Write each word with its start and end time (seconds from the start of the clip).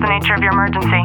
the 0.00 0.08
nature 0.08 0.32
of 0.32 0.40
your 0.40 0.52
emergency? 0.52 1.04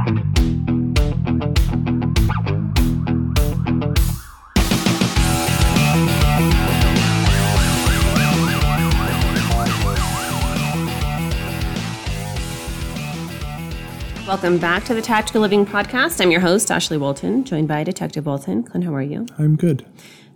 Welcome 14.26 14.58
back 14.58 14.86
to 14.86 14.94
the 14.94 15.02
Tactical 15.02 15.42
Living 15.42 15.66
Podcast. 15.66 16.22
I'm 16.22 16.32
your 16.32 16.40
host, 16.40 16.70
Ashlie 16.70 16.98
Walton, 16.98 17.44
joined 17.44 17.68
by 17.68 17.84
Detective 17.84 18.26
Walton. 18.26 18.64
Clint, 18.64 18.86
how 18.86 18.94
are 18.94 19.02
you? 19.02 19.26
I'm 19.38 19.58
good. 19.58 19.86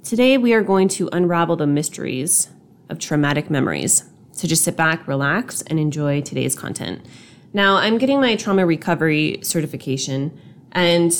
Today, 0.03 0.37
we 0.37 0.53
are 0.53 0.63
going 0.63 0.89
to 0.89 1.09
unravel 1.13 1.55
the 1.55 1.65
mysteries 1.65 2.49
of 2.89 2.99
traumatic 2.99 3.49
memories. 3.49 4.03
So 4.33 4.49
just 4.49 4.63
sit 4.65 4.75
back, 4.75 5.07
relax, 5.07 5.61
and 5.63 5.79
enjoy 5.79 6.21
today's 6.21 6.55
content. 6.55 7.05
Now, 7.53 7.75
I'm 7.75 7.97
getting 7.97 8.21
my 8.21 8.35
trauma 8.35 8.65
recovery 8.65 9.39
certification, 9.41 10.39
and 10.71 11.11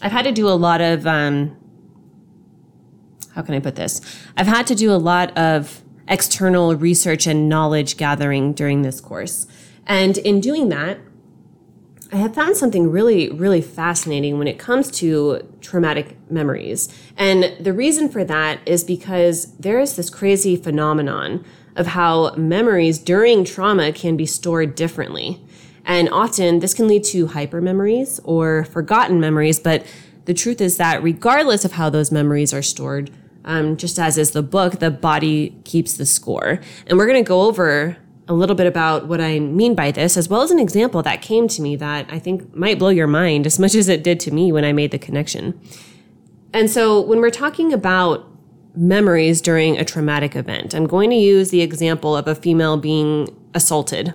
I've 0.00 0.12
had 0.12 0.22
to 0.22 0.32
do 0.32 0.48
a 0.48 0.54
lot 0.54 0.80
of, 0.80 1.06
um, 1.06 1.56
how 3.34 3.42
can 3.42 3.54
I 3.54 3.60
put 3.60 3.74
this? 3.74 4.00
I've 4.36 4.46
had 4.46 4.66
to 4.68 4.74
do 4.74 4.92
a 4.92 4.96
lot 4.96 5.36
of 5.36 5.82
external 6.08 6.74
research 6.76 7.26
and 7.26 7.48
knowledge 7.48 7.96
gathering 7.96 8.52
during 8.52 8.82
this 8.82 9.00
course. 9.00 9.46
And 9.86 10.18
in 10.18 10.40
doing 10.40 10.68
that, 10.68 10.98
I 12.12 12.16
have 12.16 12.34
found 12.34 12.56
something 12.56 12.90
really, 12.90 13.30
really 13.30 13.60
fascinating 13.60 14.38
when 14.38 14.48
it 14.48 14.58
comes 14.58 14.90
to 14.92 15.48
traumatic 15.60 16.16
memories. 16.28 16.88
And 17.16 17.54
the 17.60 17.72
reason 17.72 18.08
for 18.08 18.24
that 18.24 18.60
is 18.66 18.82
because 18.82 19.56
there 19.58 19.78
is 19.78 19.94
this 19.94 20.10
crazy 20.10 20.56
phenomenon 20.56 21.44
of 21.76 21.88
how 21.88 22.34
memories 22.34 22.98
during 22.98 23.44
trauma 23.44 23.92
can 23.92 24.16
be 24.16 24.26
stored 24.26 24.74
differently. 24.74 25.40
And 25.84 26.08
often 26.10 26.60
this 26.60 26.74
can 26.74 26.88
lead 26.88 27.04
to 27.04 27.28
hyper 27.28 27.60
memories 27.60 28.20
or 28.24 28.64
forgotten 28.64 29.20
memories. 29.20 29.58
But 29.58 29.86
the 30.24 30.34
truth 30.34 30.60
is 30.60 30.76
that 30.76 31.02
regardless 31.02 31.64
of 31.64 31.72
how 31.72 31.90
those 31.90 32.12
memories 32.12 32.52
are 32.52 32.62
stored, 32.62 33.10
um, 33.44 33.76
just 33.76 33.98
as 33.98 34.18
is 34.18 34.32
the 34.32 34.42
book, 34.42 34.78
the 34.78 34.90
body 34.90 35.56
keeps 35.64 35.94
the 35.94 36.06
score. 36.06 36.60
And 36.86 36.98
we're 36.98 37.06
going 37.06 37.22
to 37.22 37.28
go 37.28 37.42
over 37.42 37.96
a 38.28 38.34
little 38.34 38.54
bit 38.54 38.66
about 38.66 39.08
what 39.08 39.20
I 39.20 39.40
mean 39.40 39.74
by 39.74 39.90
this, 39.90 40.16
as 40.16 40.28
well 40.28 40.42
as 40.42 40.52
an 40.52 40.60
example 40.60 41.02
that 41.02 41.20
came 41.20 41.48
to 41.48 41.62
me 41.62 41.74
that 41.76 42.06
I 42.10 42.20
think 42.20 42.54
might 42.54 42.78
blow 42.78 42.90
your 42.90 43.08
mind 43.08 43.46
as 43.46 43.58
much 43.58 43.74
as 43.74 43.88
it 43.88 44.04
did 44.04 44.20
to 44.20 44.30
me 44.30 44.52
when 44.52 44.64
I 44.64 44.72
made 44.72 44.92
the 44.92 44.98
connection. 44.98 45.60
And 46.52 46.70
so 46.70 47.00
when 47.00 47.20
we're 47.20 47.30
talking 47.30 47.72
about 47.72 48.29
memories 48.74 49.40
during 49.40 49.78
a 49.78 49.84
traumatic 49.84 50.36
event, 50.36 50.74
I'm 50.74 50.86
going 50.86 51.10
to 51.10 51.16
use 51.16 51.50
the 51.50 51.60
example 51.60 52.16
of 52.16 52.26
a 52.28 52.34
female 52.34 52.76
being 52.76 53.28
assaulted. 53.54 54.14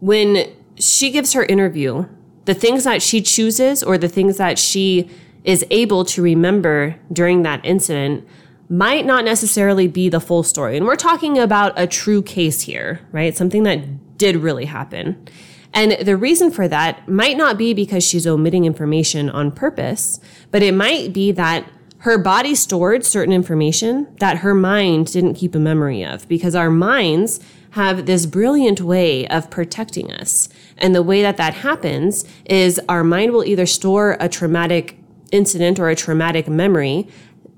When 0.00 0.52
she 0.76 1.10
gives 1.10 1.32
her 1.32 1.44
interview, 1.44 2.06
the 2.44 2.54
things 2.54 2.84
that 2.84 3.02
she 3.02 3.22
chooses 3.22 3.82
or 3.82 3.96
the 3.96 4.08
things 4.08 4.36
that 4.36 4.58
she 4.58 5.10
is 5.44 5.64
able 5.70 6.04
to 6.04 6.22
remember 6.22 6.96
during 7.12 7.42
that 7.42 7.64
incident 7.64 8.26
might 8.68 9.04
not 9.04 9.24
necessarily 9.24 9.86
be 9.86 10.08
the 10.08 10.20
full 10.20 10.42
story. 10.42 10.76
And 10.76 10.86
we're 10.86 10.96
talking 10.96 11.38
about 11.38 11.72
a 11.76 11.86
true 11.86 12.22
case 12.22 12.62
here, 12.62 13.00
right? 13.12 13.36
Something 13.36 13.62
that 13.64 14.16
did 14.16 14.36
really 14.36 14.64
happen. 14.64 15.28
And 15.74 15.92
the 16.06 16.16
reason 16.16 16.50
for 16.50 16.68
that 16.68 17.06
might 17.08 17.36
not 17.36 17.58
be 17.58 17.74
because 17.74 18.04
she's 18.04 18.26
omitting 18.26 18.64
information 18.64 19.28
on 19.28 19.50
purpose, 19.50 20.20
but 20.50 20.62
it 20.62 20.72
might 20.72 21.12
be 21.12 21.32
that 21.32 21.66
her 22.04 22.18
body 22.18 22.54
stored 22.54 23.02
certain 23.02 23.32
information 23.32 24.06
that 24.20 24.38
her 24.38 24.54
mind 24.54 25.10
didn't 25.10 25.32
keep 25.32 25.54
a 25.54 25.58
memory 25.58 26.04
of 26.04 26.28
because 26.28 26.54
our 26.54 26.68
minds 26.68 27.40
have 27.70 28.04
this 28.04 28.26
brilliant 28.26 28.82
way 28.82 29.26
of 29.28 29.48
protecting 29.48 30.12
us. 30.12 30.50
And 30.76 30.94
the 30.94 31.02
way 31.02 31.22
that 31.22 31.38
that 31.38 31.54
happens 31.54 32.26
is 32.44 32.78
our 32.90 33.02
mind 33.02 33.32
will 33.32 33.42
either 33.42 33.64
store 33.64 34.18
a 34.20 34.28
traumatic 34.28 34.98
incident 35.32 35.80
or 35.80 35.88
a 35.88 35.96
traumatic 35.96 36.46
memory 36.46 37.08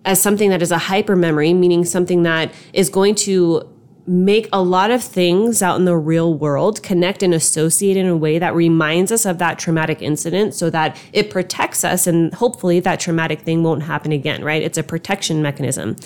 as 0.05 0.23
something 0.23 0.49
that 0.51 0.63
is 0.63 0.71
a 0.71 0.79
hyper 0.79 1.17
memory, 1.17 1.53
meaning 1.53 1.85
something 1.85 2.23
that 2.23 2.55
is 2.73 2.89
going 2.89 3.17
to 3.17 3.69
make 4.07 4.49
a 4.53 4.63
lot 4.63 4.91
of 4.91 5.03
things 5.03 5.63
out 5.63 5.77
in 5.77 5.85
the 5.85 5.97
real 5.97 6.33
world 6.33 6.83
connect 6.83 7.23
and 7.23 7.35
associate 7.35 7.97
in 7.97 8.07
a 8.07 8.17
way 8.17 8.39
that 8.39 8.55
reminds 8.55 9.11
us 9.11 9.27
of 9.27 9.39
that 9.39 9.59
traumatic 9.59 10.01
incident 10.01 10.55
so 10.55 10.71
that 10.71 10.97
it 11.13 11.29
protects 11.29 11.85
us 11.85 12.07
and 12.07 12.33
hopefully 12.35 12.79
that 12.79 13.01
traumatic 13.01 13.41
thing 13.41 13.63
won't 13.65 13.83
happen 13.83 14.13
again, 14.13 14.45
right? 14.45 14.63
It's 14.63 14.79
a 14.79 14.85
protection 14.85 15.43
mechanism. 15.43 15.97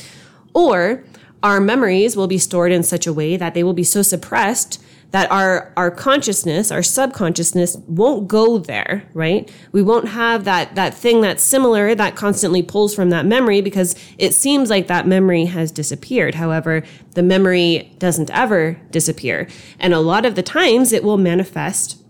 Or 0.54 1.04
our 1.42 1.60
memories 1.60 2.16
will 2.16 2.26
be 2.26 2.38
stored 2.38 2.72
in 2.72 2.82
such 2.82 3.06
a 3.06 3.12
way 3.12 3.36
that 3.36 3.54
they 3.54 3.62
will 3.62 3.74
be 3.74 3.84
so 3.84 4.02
suppressed 4.02 4.82
that 5.10 5.30
our 5.30 5.72
our 5.76 5.90
consciousness, 5.90 6.70
our 6.70 6.82
subconsciousness 6.82 7.76
won't 7.88 8.28
go 8.28 8.58
there, 8.58 9.08
right? 9.12 9.50
We 9.72 9.82
won't 9.82 10.08
have 10.08 10.44
that 10.44 10.74
that 10.76 10.94
thing 10.94 11.20
that's 11.20 11.42
similar 11.42 11.94
that 11.94 12.16
constantly 12.16 12.62
pulls 12.62 12.94
from 12.94 13.10
that 13.10 13.26
memory 13.26 13.60
because 13.60 13.96
it 14.18 14.34
seems 14.34 14.70
like 14.70 14.86
that 14.86 15.06
memory 15.06 15.46
has 15.46 15.72
disappeared. 15.72 16.36
However, 16.36 16.82
the 17.14 17.22
memory 17.22 17.94
doesn't 17.98 18.30
ever 18.30 18.80
disappear. 18.90 19.48
And 19.78 19.92
a 19.92 20.00
lot 20.00 20.24
of 20.24 20.36
the 20.36 20.42
times 20.42 20.92
it 20.92 21.02
will 21.02 21.18
manifest 21.18 22.00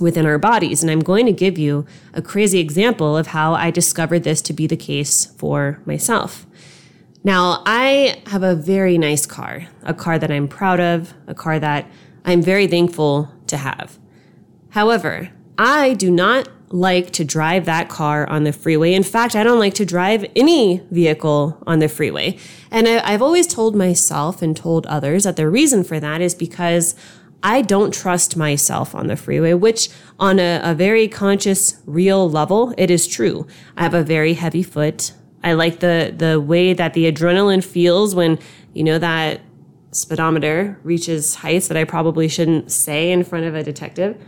within 0.00 0.26
our 0.26 0.38
bodies. 0.38 0.82
And 0.82 0.90
I'm 0.90 1.00
going 1.00 1.26
to 1.26 1.32
give 1.32 1.58
you 1.58 1.86
a 2.12 2.20
crazy 2.20 2.58
example 2.58 3.16
of 3.16 3.28
how 3.28 3.54
I 3.54 3.70
discovered 3.70 4.24
this 4.24 4.42
to 4.42 4.52
be 4.52 4.66
the 4.66 4.76
case 4.76 5.26
for 5.38 5.80
myself. 5.86 6.46
Now, 7.24 7.62
I 7.66 8.22
have 8.26 8.42
a 8.42 8.54
very 8.54 8.98
nice 8.98 9.26
car, 9.26 9.66
a 9.82 9.94
car 9.94 10.18
that 10.18 10.30
I'm 10.30 10.46
proud 10.46 10.80
of, 10.80 11.12
a 11.26 11.34
car 11.34 11.58
that 11.58 11.90
I'm 12.26 12.42
very 12.42 12.66
thankful 12.66 13.32
to 13.46 13.56
have. 13.56 13.98
However, 14.70 15.30
I 15.56 15.94
do 15.94 16.10
not 16.10 16.48
like 16.68 17.12
to 17.12 17.24
drive 17.24 17.64
that 17.64 17.88
car 17.88 18.28
on 18.28 18.42
the 18.42 18.52
freeway. 18.52 18.92
In 18.92 19.04
fact, 19.04 19.36
I 19.36 19.44
don't 19.44 19.60
like 19.60 19.74
to 19.74 19.86
drive 19.86 20.26
any 20.34 20.82
vehicle 20.90 21.62
on 21.66 21.78
the 21.78 21.88
freeway. 21.88 22.36
And 22.70 22.88
I, 22.88 23.12
have 23.12 23.22
always 23.22 23.46
told 23.46 23.76
myself 23.76 24.42
and 24.42 24.56
told 24.56 24.84
others 24.86 25.24
that 25.24 25.36
the 25.36 25.48
reason 25.48 25.84
for 25.84 26.00
that 26.00 26.20
is 26.20 26.34
because 26.34 26.96
I 27.42 27.62
don't 27.62 27.94
trust 27.94 28.36
myself 28.36 28.94
on 28.94 29.06
the 29.06 29.16
freeway, 29.16 29.54
which 29.54 29.88
on 30.18 30.40
a, 30.40 30.60
a 30.64 30.74
very 30.74 31.06
conscious, 31.06 31.80
real 31.86 32.28
level, 32.28 32.74
it 32.76 32.90
is 32.90 33.06
true. 33.06 33.46
I 33.76 33.84
have 33.84 33.94
a 33.94 34.02
very 34.02 34.34
heavy 34.34 34.64
foot. 34.64 35.12
I 35.44 35.52
like 35.52 35.78
the, 35.78 36.12
the 36.16 36.40
way 36.40 36.72
that 36.72 36.94
the 36.94 37.10
adrenaline 37.10 37.62
feels 37.62 38.14
when, 38.16 38.40
you 38.72 38.82
know, 38.82 38.98
that 38.98 39.40
speedometer 39.96 40.78
reaches 40.82 41.36
heights 41.36 41.68
that 41.68 41.76
I 41.76 41.84
probably 41.84 42.28
shouldn't 42.28 42.70
say 42.70 43.10
in 43.10 43.24
front 43.24 43.46
of 43.46 43.54
a 43.54 43.62
detective. 43.62 44.20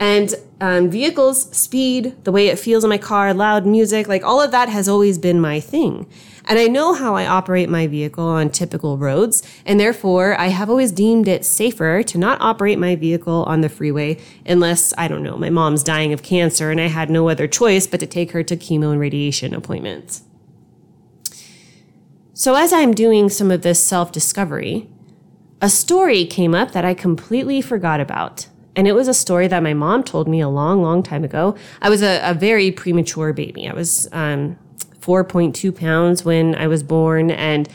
And 0.00 0.34
um, 0.60 0.90
vehicles, 0.90 1.44
speed, 1.56 2.14
the 2.24 2.30
way 2.30 2.46
it 2.48 2.58
feels 2.58 2.84
in 2.84 2.90
my 2.90 2.98
car, 2.98 3.34
loud 3.34 3.66
music, 3.66 4.06
like 4.06 4.22
all 4.22 4.40
of 4.40 4.52
that 4.52 4.68
has 4.68 4.88
always 4.88 5.18
been 5.18 5.40
my 5.40 5.58
thing. 5.58 6.06
And 6.44 6.58
I 6.58 6.66
know 6.66 6.94
how 6.94 7.14
I 7.14 7.26
operate 7.26 7.68
my 7.68 7.86
vehicle 7.86 8.24
on 8.24 8.48
typical 8.50 8.96
roads, 8.96 9.42
and 9.66 9.78
therefore 9.78 10.38
I 10.40 10.46
have 10.46 10.70
always 10.70 10.92
deemed 10.92 11.28
it 11.28 11.44
safer 11.44 12.02
to 12.04 12.16
not 12.18 12.40
operate 12.40 12.78
my 12.78 12.94
vehicle 12.96 13.44
on 13.44 13.60
the 13.60 13.68
freeway 13.68 14.18
unless, 14.46 14.94
I 14.96 15.08
don't 15.08 15.22
know, 15.22 15.36
my 15.36 15.50
mom's 15.50 15.82
dying 15.82 16.12
of 16.12 16.22
cancer 16.22 16.70
and 16.70 16.80
I 16.80 16.86
had 16.86 17.10
no 17.10 17.28
other 17.28 17.48
choice 17.48 17.86
but 17.86 18.00
to 18.00 18.06
take 18.06 18.30
her 18.30 18.42
to 18.44 18.56
chemo 18.56 18.92
and 18.92 19.00
radiation 19.00 19.52
appointments. 19.52 20.22
So 22.32 22.54
as 22.54 22.72
I'm 22.72 22.94
doing 22.94 23.28
some 23.28 23.50
of 23.50 23.62
this 23.62 23.84
self 23.84 24.12
discovery, 24.12 24.88
a 25.60 25.68
story 25.68 26.24
came 26.24 26.54
up 26.54 26.72
that 26.72 26.84
I 26.84 26.94
completely 26.94 27.60
forgot 27.60 28.00
about. 28.00 28.48
And 28.76 28.86
it 28.86 28.92
was 28.92 29.08
a 29.08 29.14
story 29.14 29.48
that 29.48 29.62
my 29.62 29.74
mom 29.74 30.04
told 30.04 30.28
me 30.28 30.40
a 30.40 30.48
long, 30.48 30.82
long 30.82 31.02
time 31.02 31.24
ago. 31.24 31.56
I 31.82 31.90
was 31.90 32.00
a, 32.02 32.20
a 32.22 32.32
very 32.32 32.70
premature 32.70 33.32
baby. 33.32 33.68
I 33.68 33.74
was 33.74 34.08
um, 34.12 34.56
4.2 35.00 35.76
pounds 35.76 36.24
when 36.24 36.54
I 36.54 36.68
was 36.68 36.84
born. 36.84 37.32
And 37.32 37.68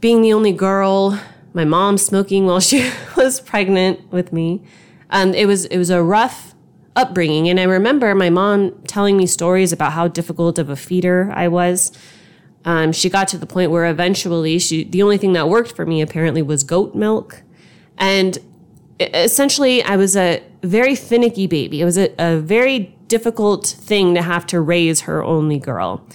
being 0.00 0.20
the 0.20 0.34
only 0.34 0.52
girl, 0.52 1.18
my 1.54 1.64
mom 1.64 1.96
smoking 1.96 2.44
while 2.44 2.60
she 2.68 2.90
was 3.16 3.40
pregnant 3.40 4.12
with 4.12 4.32
me, 4.32 4.62
um, 5.08 5.32
it 5.34 5.46
was 5.46 5.66
it 5.66 5.78
was 5.78 5.90
a 5.90 6.02
rough 6.02 6.54
upbringing. 6.96 7.48
And 7.48 7.58
I 7.58 7.64
remember 7.64 8.14
my 8.14 8.30
mom 8.30 8.72
telling 8.86 9.16
me 9.16 9.26
stories 9.26 9.72
about 9.72 9.92
how 9.92 10.08
difficult 10.08 10.58
of 10.58 10.68
a 10.68 10.76
feeder 10.76 11.32
I 11.34 11.48
was. 11.48 11.92
Um, 12.64 12.92
she 12.92 13.10
got 13.10 13.28
to 13.28 13.38
the 13.38 13.46
point 13.46 13.70
where 13.70 13.86
eventually 13.86 14.58
she, 14.58 14.84
the 14.84 15.02
only 15.02 15.18
thing 15.18 15.32
that 15.32 15.48
worked 15.48 15.74
for 15.74 15.84
me 15.84 16.00
apparently 16.00 16.42
was 16.42 16.62
goat 16.62 16.94
milk. 16.94 17.42
And 17.98 18.38
essentially 19.00 19.82
I 19.82 19.96
was 19.96 20.16
a 20.16 20.42
very 20.62 20.94
finicky 20.94 21.46
baby. 21.46 21.80
It 21.80 21.84
was 21.84 21.98
a, 21.98 22.14
a 22.18 22.38
very 22.38 22.96
difficult 23.08 23.66
thing 23.66 24.14
to 24.14 24.22
have 24.22 24.46
to 24.46 24.60
raise 24.60 25.02
her 25.02 25.22
only 25.24 25.58
girl. 25.58 26.06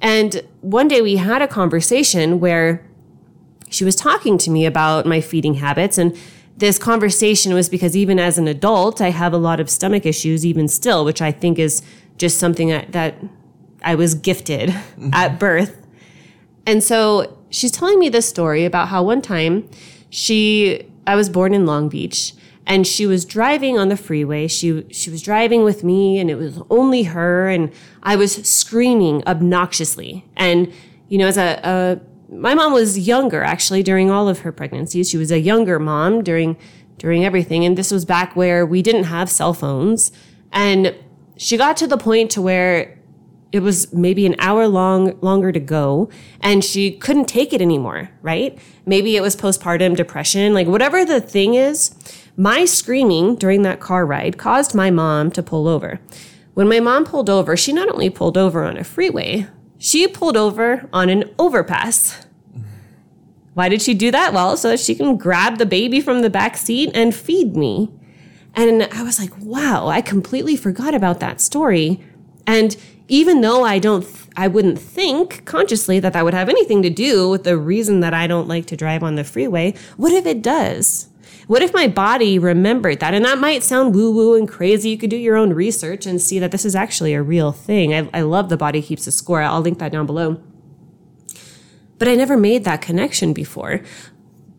And 0.00 0.42
one 0.60 0.88
day 0.88 1.02
we 1.02 1.16
had 1.16 1.42
a 1.42 1.48
conversation 1.48 2.40
where 2.40 2.84
she 3.68 3.84
was 3.84 3.94
talking 3.94 4.38
to 4.38 4.50
me 4.50 4.66
about 4.66 5.06
my 5.06 5.20
feeding 5.20 5.54
habits. 5.54 5.98
And 5.98 6.16
this 6.56 6.78
conversation 6.78 7.54
was 7.54 7.68
because 7.68 7.96
even 7.96 8.18
as 8.18 8.38
an 8.38 8.48
adult, 8.48 9.00
I 9.00 9.10
have 9.10 9.32
a 9.32 9.38
lot 9.38 9.60
of 9.60 9.70
stomach 9.70 10.04
issues, 10.04 10.44
even 10.44 10.68
still, 10.68 11.04
which 11.04 11.22
I 11.22 11.30
think 11.30 11.58
is 11.58 11.82
just 12.18 12.38
something 12.38 12.68
that, 12.68 12.92
that 12.92 13.14
I 13.82 13.94
was 13.94 14.14
gifted 14.14 14.70
mm-hmm. 14.70 15.10
at 15.12 15.38
birth. 15.38 15.76
And 16.66 16.82
so 16.82 17.38
she's 17.50 17.70
telling 17.70 17.98
me 17.98 18.08
this 18.08 18.28
story 18.28 18.64
about 18.64 18.88
how 18.88 19.02
one 19.02 19.22
time 19.22 19.68
she, 20.10 20.86
I 21.06 21.16
was 21.16 21.28
born 21.28 21.54
in 21.54 21.66
Long 21.66 21.88
Beach 21.88 22.34
and 22.66 22.86
she 22.86 23.06
was 23.06 23.24
driving 23.24 23.78
on 23.78 23.88
the 23.88 23.96
freeway. 23.96 24.46
She 24.46 24.84
she 24.90 25.10
was 25.10 25.22
driving 25.22 25.64
with 25.64 25.82
me 25.82 26.18
and 26.18 26.30
it 26.30 26.36
was 26.36 26.60
only 26.70 27.02
her 27.02 27.48
and 27.48 27.72
I 28.02 28.16
was 28.16 28.34
screaming 28.46 29.24
obnoxiously. 29.26 30.24
And 30.36 30.72
you 31.08 31.18
know, 31.18 31.26
as 31.26 31.36
a, 31.36 31.60
a 31.64 32.00
my 32.32 32.54
mom 32.54 32.72
was 32.72 32.96
younger 32.96 33.42
actually 33.42 33.82
during 33.82 34.10
all 34.10 34.28
of 34.28 34.40
her 34.40 34.52
pregnancies. 34.52 35.10
She 35.10 35.16
was 35.16 35.32
a 35.32 35.40
younger 35.40 35.80
mom 35.80 36.22
during 36.22 36.56
during 36.98 37.24
everything 37.24 37.64
and 37.64 37.76
this 37.76 37.90
was 37.90 38.04
back 38.04 38.36
where 38.36 38.64
we 38.64 38.82
didn't 38.82 39.04
have 39.04 39.30
cell 39.30 39.54
phones 39.54 40.12
and 40.52 40.94
she 41.36 41.56
got 41.56 41.76
to 41.78 41.86
the 41.86 41.96
point 41.96 42.30
to 42.32 42.42
where 42.42 42.99
it 43.52 43.60
was 43.60 43.92
maybe 43.92 44.26
an 44.26 44.36
hour 44.38 44.68
long 44.68 45.18
longer 45.20 45.50
to 45.52 45.60
go 45.60 46.08
and 46.40 46.64
she 46.64 46.92
couldn't 46.92 47.26
take 47.26 47.52
it 47.52 47.60
anymore, 47.60 48.10
right? 48.22 48.58
Maybe 48.86 49.16
it 49.16 49.22
was 49.22 49.34
postpartum 49.34 49.96
depression, 49.96 50.54
like 50.54 50.66
whatever 50.66 51.04
the 51.04 51.20
thing 51.20 51.54
is, 51.54 51.94
my 52.36 52.64
screaming 52.64 53.34
during 53.34 53.62
that 53.62 53.80
car 53.80 54.06
ride 54.06 54.38
caused 54.38 54.74
my 54.74 54.90
mom 54.90 55.30
to 55.32 55.42
pull 55.42 55.66
over. 55.66 56.00
When 56.54 56.68
my 56.68 56.80
mom 56.80 57.04
pulled 57.04 57.30
over, 57.30 57.56
she 57.56 57.72
not 57.72 57.88
only 57.88 58.10
pulled 58.10 58.38
over 58.38 58.64
on 58.64 58.76
a 58.76 58.84
freeway, 58.84 59.46
she 59.78 60.06
pulled 60.06 60.36
over 60.36 60.88
on 60.92 61.08
an 61.08 61.24
overpass. 61.38 62.26
Why 63.54 63.68
did 63.68 63.82
she 63.82 63.94
do 63.94 64.10
that? 64.10 64.32
Well, 64.32 64.56
so 64.56 64.68
that 64.68 64.80
she 64.80 64.94
can 64.94 65.16
grab 65.16 65.58
the 65.58 65.66
baby 65.66 66.00
from 66.00 66.22
the 66.22 66.30
back 66.30 66.56
seat 66.56 66.90
and 66.94 67.14
feed 67.14 67.56
me. 67.56 67.92
And 68.54 68.82
I 68.92 69.02
was 69.02 69.18
like, 69.18 69.36
wow, 69.38 69.88
I 69.88 70.00
completely 70.00 70.56
forgot 70.56 70.94
about 70.94 71.20
that 71.20 71.40
story. 71.40 72.02
And 72.46 72.76
even 73.10 73.40
though 73.40 73.64
I 73.64 73.78
don't, 73.78 74.02
th- 74.02 74.28
I 74.36 74.46
wouldn't 74.46 74.78
think 74.78 75.44
consciously 75.44 75.98
that 76.00 76.12
that 76.12 76.24
would 76.24 76.32
have 76.32 76.48
anything 76.48 76.80
to 76.82 76.90
do 76.90 77.28
with 77.28 77.42
the 77.42 77.58
reason 77.58 78.00
that 78.00 78.14
I 78.14 78.26
don't 78.26 78.48
like 78.48 78.66
to 78.66 78.76
drive 78.76 79.02
on 79.02 79.16
the 79.16 79.24
freeway. 79.24 79.74
What 79.96 80.12
if 80.12 80.24
it 80.26 80.40
does? 80.42 81.08
What 81.48 81.62
if 81.62 81.74
my 81.74 81.88
body 81.88 82.38
remembered 82.38 83.00
that? 83.00 83.12
And 83.12 83.24
that 83.24 83.38
might 83.38 83.64
sound 83.64 83.94
woo 83.94 84.12
woo 84.12 84.36
and 84.36 84.48
crazy. 84.48 84.90
You 84.90 84.98
could 84.98 85.10
do 85.10 85.16
your 85.16 85.36
own 85.36 85.52
research 85.52 86.06
and 86.06 86.22
see 86.22 86.38
that 86.38 86.52
this 86.52 86.64
is 86.64 86.76
actually 86.76 87.12
a 87.12 87.22
real 87.22 87.50
thing. 87.50 87.92
I, 87.92 88.08
I 88.14 88.20
love 88.20 88.48
the 88.48 88.56
body 88.56 88.80
keeps 88.80 89.08
a 89.08 89.12
score. 89.12 89.42
I'll 89.42 89.60
link 89.60 89.80
that 89.80 89.90
down 89.90 90.06
below. 90.06 90.40
But 91.98 92.06
I 92.06 92.14
never 92.14 92.36
made 92.36 92.62
that 92.64 92.80
connection 92.80 93.32
before. 93.32 93.80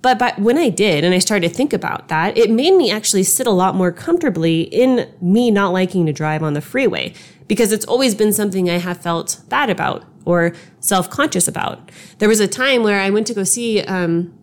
But, 0.01 0.19
but 0.19 0.37
when 0.39 0.57
I 0.57 0.69
did 0.69 1.03
and 1.03 1.13
I 1.13 1.19
started 1.19 1.47
to 1.47 1.53
think 1.53 1.73
about 1.73 2.09
that, 2.09 2.37
it 2.37 2.49
made 2.49 2.75
me 2.75 2.91
actually 2.91 3.23
sit 3.23 3.47
a 3.47 3.51
lot 3.51 3.75
more 3.75 3.91
comfortably 3.91 4.61
in 4.63 5.09
me 5.21 5.49
not 5.51 5.71
liking 5.71 6.05
to 6.07 6.13
drive 6.13 6.43
on 6.43 6.53
the 6.53 6.61
freeway 6.61 7.13
because 7.51 7.73
it's 7.73 7.83
always 7.83 8.15
been 8.15 8.31
something 8.31 8.69
I 8.69 8.77
have 8.77 9.01
felt 9.01 9.41
bad 9.49 9.69
about 9.69 10.05
or 10.23 10.53
self 10.79 11.09
conscious 11.09 11.49
about. 11.49 11.91
There 12.19 12.29
was 12.29 12.39
a 12.39 12.47
time 12.47 12.81
where 12.81 13.01
I 13.01 13.09
went 13.09 13.27
to 13.27 13.33
go 13.33 13.43
see 13.43 13.81
um, 13.81 14.33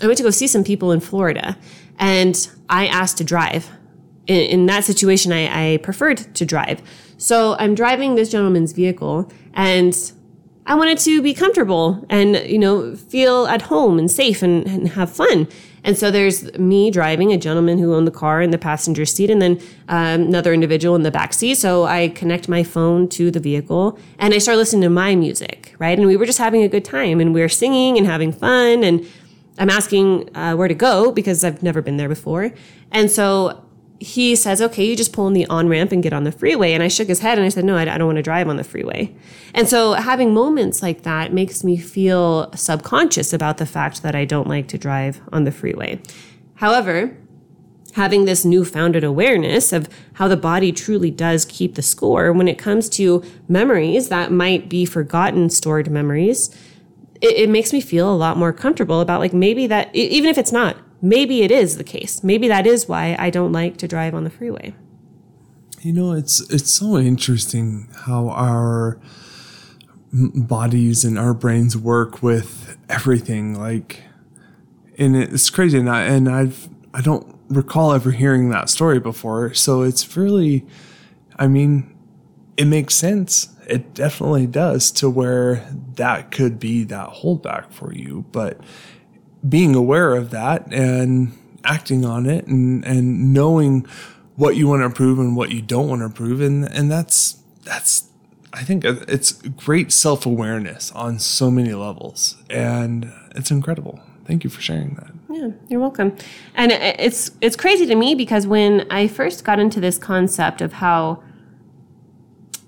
I 0.00 0.06
went 0.06 0.18
to 0.18 0.22
go 0.22 0.30
see 0.30 0.46
some 0.46 0.62
people 0.62 0.92
in 0.92 1.00
Florida 1.00 1.58
and 1.98 2.48
I 2.68 2.86
asked 2.86 3.18
to 3.18 3.24
drive. 3.24 3.68
In, 4.28 4.36
in 4.36 4.66
that 4.66 4.84
situation, 4.84 5.32
I, 5.32 5.72
I 5.72 5.76
preferred 5.78 6.18
to 6.36 6.46
drive. 6.46 6.80
So 7.18 7.56
I'm 7.58 7.74
driving 7.74 8.14
this 8.14 8.30
gentleman's 8.30 8.70
vehicle 8.70 9.28
and 9.54 10.12
I 10.64 10.76
wanted 10.76 10.98
to 10.98 11.22
be 11.22 11.34
comfortable 11.34 12.06
and, 12.08 12.36
you 12.48 12.60
know, 12.60 12.94
feel 12.94 13.48
at 13.48 13.62
home 13.62 13.98
and 13.98 14.08
safe 14.08 14.42
and, 14.42 14.64
and 14.68 14.90
have 14.90 15.10
fun. 15.10 15.48
And 15.84 15.98
so 15.98 16.10
there's 16.10 16.56
me 16.58 16.90
driving, 16.90 17.32
a 17.32 17.36
gentleman 17.36 17.78
who 17.78 17.94
owned 17.94 18.06
the 18.06 18.12
car 18.12 18.40
in 18.40 18.50
the 18.50 18.58
passenger 18.58 19.04
seat, 19.04 19.30
and 19.30 19.42
then 19.42 19.60
um, 19.88 20.22
another 20.22 20.52
individual 20.52 20.94
in 20.94 21.02
the 21.02 21.10
back 21.10 21.32
seat. 21.32 21.56
So 21.56 21.84
I 21.84 22.08
connect 22.08 22.48
my 22.48 22.62
phone 22.62 23.08
to 23.10 23.30
the 23.30 23.40
vehicle 23.40 23.98
and 24.18 24.32
I 24.32 24.38
start 24.38 24.58
listening 24.58 24.82
to 24.82 24.90
my 24.90 25.16
music, 25.16 25.74
right? 25.78 25.98
And 25.98 26.06
we 26.06 26.16
were 26.16 26.26
just 26.26 26.38
having 26.38 26.62
a 26.62 26.68
good 26.68 26.84
time 26.84 27.20
and 27.20 27.34
we 27.34 27.40
were 27.40 27.48
singing 27.48 27.98
and 27.98 28.06
having 28.06 28.32
fun. 28.32 28.84
And 28.84 29.06
I'm 29.58 29.70
asking 29.70 30.34
uh, 30.36 30.54
where 30.54 30.68
to 30.68 30.74
go 30.74 31.10
because 31.10 31.44
I've 31.44 31.62
never 31.62 31.82
been 31.82 31.96
there 31.96 32.08
before. 32.08 32.52
And 32.90 33.10
so 33.10 33.64
he 34.02 34.34
says, 34.36 34.60
okay, 34.60 34.84
you 34.84 34.96
just 34.96 35.12
pull 35.12 35.28
in 35.28 35.32
the 35.32 35.46
on 35.46 35.68
ramp 35.68 35.92
and 35.92 36.02
get 36.02 36.12
on 36.12 36.24
the 36.24 36.32
freeway. 36.32 36.72
And 36.72 36.82
I 36.82 36.88
shook 36.88 37.08
his 37.08 37.20
head 37.20 37.38
and 37.38 37.44
I 37.44 37.48
said, 37.48 37.64
no, 37.64 37.76
I, 37.76 37.84
don't 37.84 38.06
want 38.06 38.16
to 38.16 38.22
drive 38.22 38.48
on 38.48 38.56
the 38.56 38.64
freeway. 38.64 39.14
And 39.54 39.68
so 39.68 39.92
having 39.94 40.34
moments 40.34 40.82
like 40.82 41.02
that 41.02 41.32
makes 41.32 41.62
me 41.62 41.76
feel 41.76 42.52
subconscious 42.54 43.32
about 43.32 43.58
the 43.58 43.66
fact 43.66 44.02
that 44.02 44.14
I 44.14 44.24
don't 44.24 44.48
like 44.48 44.68
to 44.68 44.78
drive 44.78 45.20
on 45.32 45.44
the 45.44 45.52
freeway. 45.52 46.00
However, 46.56 47.16
having 47.94 48.24
this 48.24 48.44
newfounded 48.44 49.04
awareness 49.04 49.72
of 49.72 49.88
how 50.14 50.26
the 50.26 50.36
body 50.36 50.72
truly 50.72 51.10
does 51.10 51.44
keep 51.44 51.74
the 51.74 51.82
score 51.82 52.32
when 52.32 52.48
it 52.48 52.58
comes 52.58 52.88
to 52.88 53.22
memories 53.48 54.08
that 54.08 54.32
might 54.32 54.68
be 54.68 54.84
forgotten 54.84 55.48
stored 55.50 55.90
memories 55.90 56.56
it, 57.22 57.36
it 57.36 57.48
makes 57.48 57.72
me 57.72 57.80
feel 57.80 58.12
a 58.12 58.16
lot 58.16 58.36
more 58.36 58.52
comfortable 58.52 59.00
about 59.00 59.20
like 59.20 59.32
maybe 59.32 59.66
that, 59.68 59.94
even 59.94 60.28
if 60.28 60.36
it's 60.36 60.52
not, 60.52 60.76
maybe 61.02 61.42
it 61.42 61.50
is 61.50 61.76
the 61.76 61.84
case. 61.84 62.24
Maybe 62.24 62.48
that 62.48 62.66
is 62.66 62.88
why 62.88 63.16
I 63.18 63.28
don't 63.28 63.52
like 63.52 63.76
to 63.78 63.88
drive 63.88 64.14
on 64.14 64.24
the 64.24 64.30
freeway. 64.30 64.74
You 65.80 65.92
know, 65.92 66.12
it's 66.12 66.40
it's 66.50 66.70
so 66.70 66.96
interesting 66.96 67.88
how 68.06 68.28
our 68.28 69.00
bodies 70.12 71.04
and 71.04 71.18
our 71.18 71.34
brains 71.34 71.76
work 71.76 72.22
with 72.22 72.78
everything. 72.88 73.58
Like, 73.58 74.04
and 74.96 75.16
it's 75.16 75.50
crazy, 75.50 75.78
and 75.78 75.90
I 75.90 76.04
and 76.04 76.28
I've 76.28 76.68
I 76.94 77.00
don't 77.00 77.36
recall 77.48 77.92
ever 77.92 78.12
hearing 78.12 78.50
that 78.50 78.70
story 78.70 79.00
before. 79.00 79.52
So 79.54 79.82
it's 79.82 80.16
really, 80.16 80.64
I 81.36 81.48
mean, 81.48 81.94
it 82.56 82.66
makes 82.66 82.94
sense 82.94 83.48
it 83.66 83.94
definitely 83.94 84.46
does 84.46 84.90
to 84.90 85.08
where 85.08 85.66
that 85.94 86.30
could 86.30 86.58
be 86.58 86.84
that 86.84 87.08
holdback 87.08 87.72
for 87.72 87.92
you. 87.92 88.24
But 88.32 88.60
being 89.48 89.74
aware 89.74 90.14
of 90.14 90.30
that 90.30 90.72
and 90.72 91.32
acting 91.64 92.04
on 92.04 92.26
it 92.26 92.46
and, 92.46 92.84
and 92.84 93.32
knowing 93.32 93.86
what 94.36 94.56
you 94.56 94.66
want 94.66 94.80
to 94.80 94.86
improve 94.86 95.18
and 95.18 95.36
what 95.36 95.50
you 95.50 95.62
don't 95.62 95.88
want 95.88 96.00
to 96.00 96.06
improve. 96.06 96.40
And, 96.40 96.64
and 96.64 96.90
that's, 96.90 97.42
that's, 97.64 98.08
I 98.52 98.62
think 98.62 98.84
it's 98.84 99.32
great 99.32 99.92
self 99.92 100.26
awareness 100.26 100.90
on 100.92 101.18
so 101.18 101.50
many 101.50 101.72
levels. 101.74 102.36
And 102.50 103.12
it's 103.34 103.50
incredible. 103.50 104.00
Thank 104.24 104.44
you 104.44 104.50
for 104.50 104.60
sharing 104.60 104.94
that. 104.94 105.12
Yeah, 105.30 105.50
you're 105.68 105.80
welcome. 105.80 106.16
And 106.54 106.72
it's, 106.72 107.30
it's 107.40 107.56
crazy 107.56 107.86
to 107.86 107.94
me 107.94 108.14
because 108.14 108.46
when 108.46 108.86
I 108.90 109.08
first 109.08 109.44
got 109.44 109.58
into 109.58 109.80
this 109.80 109.98
concept 109.98 110.60
of 110.60 110.74
how, 110.74 111.22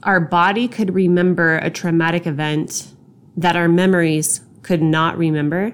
our 0.05 0.21
body 0.21 0.69
could 0.69 0.95
remember 0.95 1.57
a 1.59 1.71
traumatic 1.71 2.27
event 2.27 2.93
that 3.37 3.57
our 3.57 3.69
memories 3.69 4.43
could 4.63 4.83
not 4.83 5.17
remember, 5.19 5.73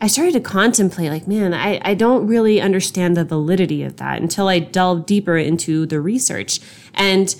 I 0.00 0.06
started 0.06 0.32
to 0.34 0.40
contemplate, 0.40 1.10
like, 1.10 1.26
man, 1.26 1.52
I, 1.52 1.80
I 1.82 1.94
don't 1.94 2.26
really 2.26 2.60
understand 2.60 3.16
the 3.16 3.24
validity 3.24 3.82
of 3.82 3.96
that 3.96 4.20
until 4.20 4.46
I 4.46 4.60
delved 4.60 5.06
deeper 5.06 5.36
into 5.36 5.86
the 5.86 6.00
research. 6.00 6.60
And 6.94 7.34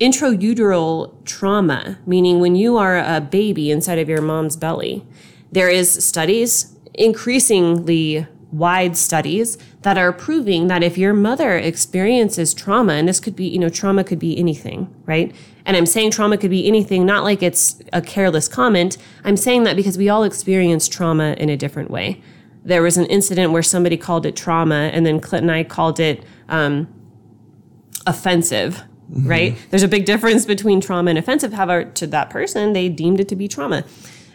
intrauteral 0.00 1.14
trauma, 1.24 1.98
meaning 2.04 2.40
when 2.40 2.56
you 2.56 2.76
are 2.76 2.98
a 2.98 3.20
baby 3.20 3.70
inside 3.70 4.00
of 4.00 4.08
your 4.08 4.20
mom's 4.20 4.56
belly, 4.56 5.06
there 5.52 5.68
is 5.68 6.04
studies, 6.04 6.76
increasingly 6.94 8.26
wide 8.52 8.96
studies 8.96 9.56
that 9.80 9.96
are 9.96 10.12
proving 10.12 10.68
that 10.68 10.82
if 10.82 10.98
your 10.98 11.14
mother 11.14 11.56
experiences 11.56 12.52
trauma, 12.52 12.92
and 12.92 13.08
this 13.08 13.18
could 13.18 13.34
be, 13.34 13.46
you 13.48 13.58
know, 13.58 13.70
trauma 13.70 14.04
could 14.04 14.18
be 14.18 14.38
anything, 14.38 14.94
right? 15.06 15.34
And 15.64 15.76
I'm 15.76 15.86
saying 15.86 16.10
trauma 16.10 16.36
could 16.36 16.50
be 16.50 16.66
anything, 16.66 17.06
not 17.06 17.24
like 17.24 17.42
it's 17.42 17.80
a 17.92 18.02
careless 18.02 18.48
comment. 18.48 18.98
I'm 19.24 19.36
saying 19.36 19.62
that 19.64 19.74
because 19.74 19.96
we 19.96 20.08
all 20.08 20.22
experience 20.22 20.86
trauma 20.86 21.34
in 21.38 21.48
a 21.48 21.56
different 21.56 21.90
way. 21.90 22.20
There 22.64 22.82
was 22.82 22.96
an 22.96 23.06
incident 23.06 23.52
where 23.52 23.62
somebody 23.62 23.96
called 23.96 24.26
it 24.26 24.36
trauma, 24.36 24.90
and 24.92 25.04
then 25.06 25.18
Clint 25.18 25.42
and 25.42 25.50
I 25.50 25.64
called 25.64 25.98
it 25.98 26.22
um, 26.48 26.92
offensive, 28.06 28.82
mm-hmm. 29.10 29.28
right? 29.28 29.58
There's 29.70 29.82
a 29.82 29.88
big 29.88 30.04
difference 30.04 30.44
between 30.44 30.80
trauma 30.80 31.10
and 31.10 31.18
offensive. 31.18 31.54
However, 31.54 31.90
to 31.92 32.06
that 32.08 32.30
person, 32.30 32.72
they 32.72 32.88
deemed 32.88 33.18
it 33.18 33.28
to 33.28 33.36
be 33.36 33.48
trauma. 33.48 33.84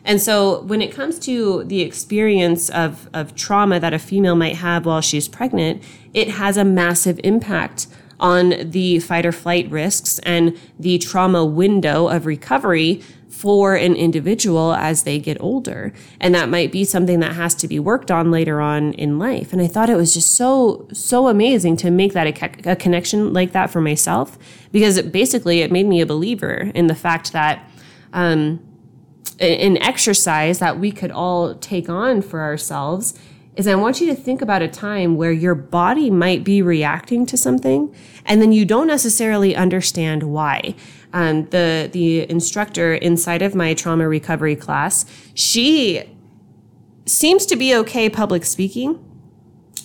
And 0.08 0.22
so 0.22 0.62
when 0.62 0.82
it 0.82 0.94
comes 0.94 1.20
to 1.20 1.66
the 1.66 1.82
experience 1.82 2.70
of, 2.70 3.10
of 3.14 3.36
trauma 3.36 3.78
that 3.82 3.94
a 3.94 4.00
female 4.00 4.36
might 4.36 4.56
have 4.56 4.86
while 4.86 5.02
she's 5.02 5.28
pregnant, 5.28 5.84
it 6.14 6.30
has 6.30 6.56
a 6.56 6.64
massive 6.64 7.20
impact 7.26 7.88
on 8.18 8.72
the 8.72 9.00
fight 9.00 9.26
or 9.26 9.34
flight 9.34 9.70
risks 9.70 10.18
and 10.20 10.58
the 10.80 10.98
trauma 10.98 11.46
window 11.46 12.08
of 12.08 12.26
recovery 12.26 13.02
for 13.28 13.76
an 13.76 13.96
individual 13.96 14.74
as 14.74 15.04
they 15.04 15.20
get 15.20 15.40
older. 15.42 15.92
And 16.22 16.34
that 16.34 16.48
might 16.48 16.72
be 16.72 16.86
something 16.86 17.20
that 17.20 17.34
has 17.34 17.54
to 17.56 17.68
be 17.68 17.78
worked 17.78 18.10
on 18.10 18.32
later 18.32 18.62
on 18.62 18.94
in 18.94 19.20
life. 19.20 19.52
And 19.52 19.62
I 19.62 19.68
thought 19.68 19.90
it 19.90 19.98
was 19.98 20.14
just 20.14 20.36
so, 20.36 20.88
so 20.94 21.28
amazing 21.28 21.76
to 21.78 21.92
make 21.92 22.14
that 22.14 22.26
a, 22.26 22.72
a 22.72 22.76
connection 22.78 23.34
like 23.34 23.52
that 23.52 23.70
for 23.70 23.82
myself 23.82 24.40
because 24.72 24.96
it 24.96 25.12
basically 25.12 25.60
it 25.60 25.72
made 25.72 25.86
me 25.86 26.00
a 26.00 26.06
believer 26.06 26.72
in 26.74 26.88
the 26.88 26.96
fact 26.96 27.34
that, 27.34 27.70
um, 28.14 28.67
an 29.39 29.77
exercise 29.77 30.60
that 30.60 30.79
we 30.79 30.91
could 30.91 31.12
all 31.12 31.55
take 31.55 31.89
on 31.89 32.22
for 32.22 32.41
ourselves 32.41 33.19
is 33.57 33.67
I 33.67 33.75
want 33.75 34.00
you 34.00 34.07
to 34.07 34.15
think 34.15 34.41
about 34.41 34.62
a 34.62 34.67
time 34.67 35.17
where 35.17 35.31
your 35.31 35.55
body 35.55 36.12
might 36.12 36.43
be 36.43 36.62
reacting 36.62 37.25
to 37.25 37.38
something 37.38 37.93
and 38.25 38.41
then 38.41 38.51
you 38.51 38.65
don't 38.65 38.88
necessarily 38.88 39.55
understand 39.55 40.24
why. 40.24 40.75
Um, 41.12 41.46
the, 41.50 41.89
the 41.91 42.29
instructor 42.29 42.93
inside 42.93 43.41
of 43.41 43.55
my 43.55 43.74
trauma 43.74 44.07
recovery 44.07 44.55
class, 44.55 45.05
she 45.34 46.03
seems 47.05 47.46
to 47.48 47.55
be 47.55 47.74
okay 47.75 48.10
public 48.10 48.46
speaking. 48.46 49.03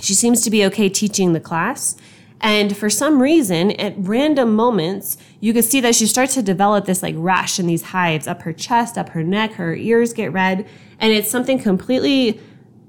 She 0.01 0.15
seems 0.15 0.43
to 0.43 0.51
be 0.51 0.65
okay 0.67 0.89
teaching 0.89 1.33
the 1.33 1.41
class. 1.41 1.97
And 2.43 2.77
for 2.77 2.91
some 2.91 3.23
reason, 3.23 3.71
at 3.73 3.95
random 3.97 4.55
moments, 4.55 5.17
you 5.41 5.53
could 5.53 5.65
see 5.65 5.81
that 5.81 5.95
she 5.95 6.07
starts 6.07 6.35
to 6.35 6.43
develop 6.43 6.87
this 6.87 7.03
like 7.03 7.15
rash 7.17 7.61
and 7.61 7.69
these 7.69 7.83
hives 7.83 8.27
up 8.27 8.43
her 8.43 8.53
chest, 8.53 8.99
up 8.99 9.11
her 9.11 9.23
neck, 9.23 9.53
her 9.53 9.75
ears 9.75 10.13
get 10.13 10.33
red. 10.33 10.67
And 10.99 11.13
it's 11.13 11.31
something 11.31 11.59
completely 11.59 12.41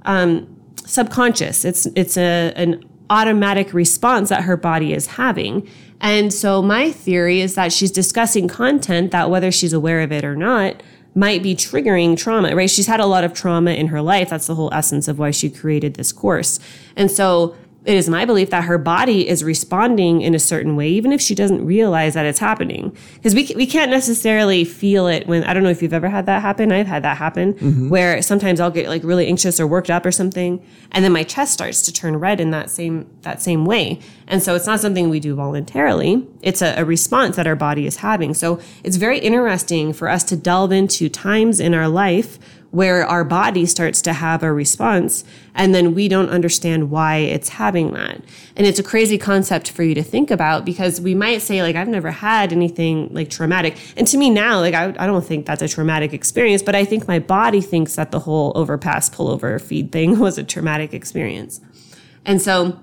um, 0.05 0.60
subconscious. 0.86 1.65
It's, 1.65 1.86
it's 1.95 2.17
a, 2.17 2.51
an 2.55 2.83
automatic 3.12 3.74
response 3.74 4.29
that 4.29 4.43
her 4.43 4.57
body 4.57 4.91
is 4.91 5.05
having. 5.05 5.69
And 6.01 6.33
so 6.33 6.62
my 6.62 6.91
theory 6.91 7.39
is 7.39 7.53
that 7.55 7.72
she's 7.72 7.91
discussing 7.91 8.48
content 8.48 9.12
that 9.12 9.29
whether 9.29 9.51
she's 9.51 9.72
aware 9.72 10.01
of 10.01 10.12
it 10.12 10.25
or 10.25 10.36
not, 10.36 10.81
might 11.15 11.43
be 11.43 11.55
triggering 11.55 12.17
trauma, 12.17 12.55
right? 12.55 12.69
She's 12.69 12.88
had 12.88 13.00
a 13.00 13.05
lot 13.05 13.24
of 13.24 13.33
trauma 13.33 13.72
in 13.72 13.88
her 13.88 14.01
life. 14.01 14.31
That's 14.31 14.48
the 14.48 14.55
whole 14.55 14.74
essence 14.74 15.07
of 15.07 15.19
why 15.19 15.29
she 15.31 15.50
created 15.50 15.93
this 15.93 16.12
course. 16.12 16.60
And 16.95 17.12
so 17.12 17.55
it 17.86 17.96
is 17.96 18.08
my 18.08 18.24
belief 18.24 18.50
that 18.52 18.63
her 18.63 18.78
body 18.78 19.28
is 19.28 19.44
responding 19.44 20.22
in 20.22 20.34
a 20.34 20.40
certain 20.40 20.75
way, 20.75 20.88
even 20.90 21.12
if 21.12 21.20
she 21.20 21.36
doesn't 21.36 21.66
realize 21.66 22.13
that 22.13 22.25
it's 22.25 22.40
happening. 22.40 22.96
Because 23.16 23.36
we, 23.36 23.52
we 23.56 23.66
can't 23.66 23.92
necessarily 23.92 24.63
feel 24.63 25.08
it 25.08 25.28
when, 25.28 25.44
I 25.44 25.54
don't 25.54 25.63
know 25.63 25.70
if 25.70 25.82
you've 25.82 25.94
ever 25.94 26.08
had 26.08 26.25
that 26.28 26.42
happen. 26.42 26.72
I've 26.72 26.88
had 26.88 27.04
that 27.04 27.18
happen 27.18 27.54
mm-hmm. 27.56 27.90
where 27.90 28.22
sometimes 28.22 28.62
I'll 28.62 28.72
get 28.72 28.88
like 28.88 29.04
really 29.04 29.28
anxious 29.28 29.60
or 29.60 29.68
worked 29.68 29.90
up 29.90 30.06
or 30.06 30.12
something. 30.12 30.66
And 30.94 31.04
then 31.04 31.12
my 31.12 31.24
chest 31.24 31.52
starts 31.52 31.82
to 31.84 31.92
turn 31.92 32.16
red 32.16 32.40
in 32.40 32.52
that 32.52 32.70
same, 32.70 33.10
that 33.22 33.42
same 33.42 33.66
way. 33.66 34.00
And 34.28 34.42
so 34.42 34.56
it's 34.56 34.66
not 34.66 34.80
something 34.80 35.10
we 35.10 35.20
do 35.20 35.36
voluntarily. 35.36 36.25
It's 36.42 36.62
a, 36.62 36.75
a 36.78 36.86
response 36.86 37.36
that 37.36 37.48
our 37.48 37.56
body 37.56 37.86
is 37.86 37.98
having. 37.98 38.34
So 38.34 38.62
it's 38.84 38.96
very 38.96 39.20
interesting 39.20 39.92
for 39.92 40.08
us 40.08 40.24
to 40.25 40.38
delve 40.38 40.72
into 40.72 41.10
times 41.10 41.60
in 41.60 41.74
our 41.74 41.90
life 41.90 42.40
where 42.74 43.06
our 43.06 43.24
body 43.24 43.68
starts 43.68 44.01
to 44.01 44.12
have 44.12 44.42
a 44.42 44.51
response 44.51 45.24
and 45.53 45.75
then 45.75 45.94
we 45.94 46.08
don't 46.08 46.30
understand 46.30 46.89
why 46.89 47.18
it's 47.18 47.50
having 47.50 47.94
that. 47.94 48.20
And 48.56 48.65
it's 48.65 48.80
a 48.80 48.84
crazy 48.84 49.15
concept 49.15 49.70
for 49.70 49.84
you 49.84 49.94
to 49.94 50.01
think 50.01 50.32
about 50.32 50.65
because 50.65 51.00
we 51.00 51.13
might 51.13 51.44
say 51.44 51.62
like, 51.62 51.75
I've 51.75 51.88
never 51.88 52.10
had 52.10 52.51
anything 52.51 53.13
like 53.13 53.30
traumatic. 53.30 53.77
And 53.96 54.08
to 54.08 54.18
me 54.18 54.32
now, 54.32 54.60
like, 54.60 54.74
I, 54.74 54.86
I 54.98 55.06
don't 55.06 55.24
think 55.24 55.46
that's 55.46 55.62
a 55.62 55.68
traumatic 55.68 56.13
experience, 56.13 56.63
but 56.63 56.74
I 56.74 56.84
think 56.84 57.08
my 57.08 57.20
body 57.20 57.62
thinks 57.62 57.96
that 57.96 58.10
the 58.10 58.22
whole 58.22 58.51
overpass 58.56 59.08
pullover 59.08 59.62
feed 59.62 59.92
thing 59.92 60.18
was 60.25 60.39
a 60.39 60.44
traumatic 60.44 60.96
experience. 60.96 61.62
And 62.25 62.42
so 62.42 62.80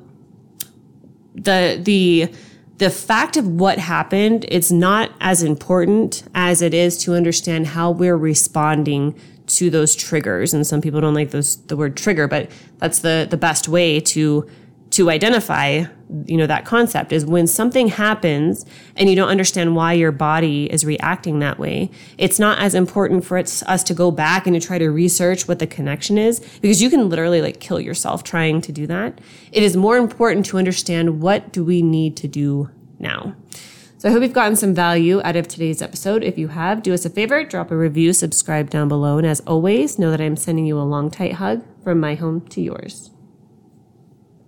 the, 1.34 1.80
the, 1.82 2.32
the 2.76 2.90
fact 2.90 3.36
of 3.36 3.44
what 3.44 3.78
happened, 3.78 4.46
it's 4.50 4.70
not 4.70 5.10
as 5.20 5.42
important 5.42 6.22
as 6.32 6.62
it 6.62 6.74
is 6.74 6.96
to 6.98 7.14
understand 7.14 7.66
how 7.66 7.90
we're 7.90 8.16
responding 8.16 9.18
to 9.50 9.70
those 9.70 9.94
triggers. 9.94 10.54
And 10.54 10.66
some 10.66 10.80
people 10.80 11.00
don't 11.00 11.14
like 11.14 11.30
those 11.30 11.56
the 11.64 11.76
word 11.76 11.96
trigger, 11.96 12.28
but 12.28 12.50
that's 12.78 13.00
the 13.00 13.26
the 13.28 13.36
best 13.36 13.68
way 13.68 14.00
to 14.00 14.48
to 14.90 15.08
identify 15.08 15.84
you 16.26 16.36
know 16.36 16.46
that 16.46 16.64
concept 16.64 17.12
is 17.12 17.24
when 17.24 17.46
something 17.46 17.86
happens 17.86 18.66
and 18.96 19.08
you 19.08 19.14
don't 19.14 19.28
understand 19.28 19.76
why 19.76 19.92
your 19.92 20.10
body 20.10 20.64
is 20.72 20.84
reacting 20.84 21.38
that 21.38 21.58
way 21.58 21.88
it's 22.18 22.40
not 22.40 22.58
as 22.58 22.74
important 22.74 23.24
for 23.24 23.38
us 23.38 23.84
to 23.84 23.94
go 23.94 24.10
back 24.10 24.46
and 24.46 24.60
to 24.60 24.66
try 24.66 24.78
to 24.78 24.88
research 24.88 25.46
what 25.46 25.60
the 25.60 25.66
connection 25.68 26.18
is 26.18 26.40
because 26.60 26.82
you 26.82 26.90
can 26.90 27.08
literally 27.08 27.40
like 27.40 27.60
kill 27.60 27.80
yourself 27.80 28.24
trying 28.24 28.60
to 28.60 28.72
do 28.72 28.88
that 28.88 29.20
it 29.52 29.62
is 29.62 29.76
more 29.76 29.96
important 29.96 30.44
to 30.44 30.58
understand 30.58 31.22
what 31.22 31.52
do 31.52 31.64
we 31.64 31.80
need 31.82 32.16
to 32.16 32.26
do 32.26 32.68
now 32.98 33.32
so 34.00 34.08
I 34.08 34.12
hope 34.12 34.22
you've 34.22 34.32
gotten 34.32 34.56
some 34.56 34.74
value 34.74 35.20
out 35.24 35.36
of 35.36 35.46
today's 35.46 35.82
episode. 35.82 36.24
If 36.24 36.38
you 36.38 36.48
have, 36.48 36.82
do 36.82 36.94
us 36.94 37.04
a 37.04 37.10
favor, 37.10 37.44
drop 37.44 37.70
a 37.70 37.76
review, 37.76 38.14
subscribe 38.14 38.70
down 38.70 38.88
below. 38.88 39.18
And 39.18 39.26
as 39.26 39.40
always, 39.40 39.98
know 39.98 40.10
that 40.10 40.22
I'm 40.22 40.36
sending 40.36 40.64
you 40.64 40.78
a 40.78 40.88
long, 40.88 41.10
tight 41.10 41.34
hug 41.34 41.62
from 41.84 42.00
my 42.00 42.14
home 42.14 42.40
to 42.48 42.62
yours. 42.62 43.10